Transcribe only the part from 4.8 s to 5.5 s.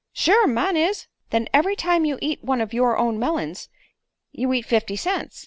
cents.